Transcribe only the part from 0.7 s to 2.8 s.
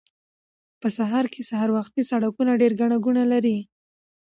په ښار کې سهار وختي سړکونه ډېر